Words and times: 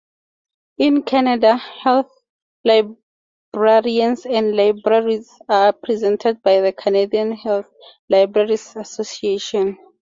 In 0.79 1.03
Canada, 1.03 1.57
health 1.57 2.09
librarians 2.65 4.25
and 4.25 4.57
libraries 4.57 5.29
are 5.47 5.65
represented 5.73 6.41
by 6.41 6.59
the 6.61 6.73
Canadian 6.73 7.33
Health 7.33 7.71
Libraries 8.09 8.75
Association. 8.75 9.77